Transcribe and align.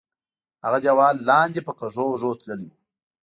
هغه 0.65 0.77
دیوال 0.83 1.15
لاندې 1.29 1.61
په 1.67 1.71
کږو 1.79 2.05
وږو 2.09 2.31
تللی 2.41 2.67
وو. 2.69 2.77